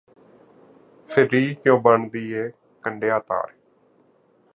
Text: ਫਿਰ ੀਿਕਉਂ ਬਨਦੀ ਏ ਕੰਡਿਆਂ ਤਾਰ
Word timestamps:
ਫਿਰ 1.09 1.27
ੀਿਕਉਂ 1.33 1.79
ਬਨਦੀ 1.79 2.31
ਏ 2.31 2.49
ਕੰਡਿਆਂ 2.83 3.19
ਤਾਰ 3.19 3.53